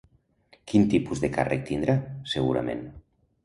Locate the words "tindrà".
1.69-1.99